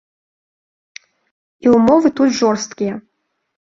[1.67, 2.93] І ўмовы тут жорсткія.